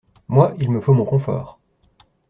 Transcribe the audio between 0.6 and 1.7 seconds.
me faut mon confort.